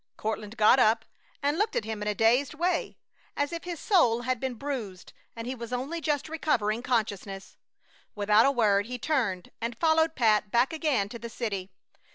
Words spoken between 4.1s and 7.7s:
had been bruised and he was only just recovering consciousness.